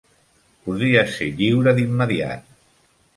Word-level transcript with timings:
Podries 0.69 1.11
ser 1.17 1.27
lliure 1.41 1.73
d'immediat. 1.81 2.49